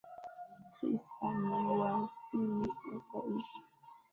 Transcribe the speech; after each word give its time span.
Chris 0.73 1.03
amewasili 1.27 2.67
sasa 2.83 3.17
hivi. 3.25 3.51